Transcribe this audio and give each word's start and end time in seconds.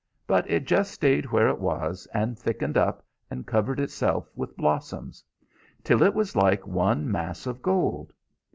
But 0.25 0.49
it 0.49 0.65
just 0.65 0.91
stayed 0.91 1.27
where 1.27 1.47
it 1.47 1.59
was, 1.59 2.07
and 2.11 2.35
thickened 2.35 2.75
up, 2.75 3.05
and 3.29 3.45
covered 3.45 3.79
itself 3.79 4.31
with 4.35 4.57
blossoms, 4.57 5.23
till 5.83 6.01
it 6.01 6.15
was 6.15 6.35
like 6.35 6.65
one 6.65 7.11
mass 7.11 7.45
of 7.45 7.61
gold. 7.61 8.11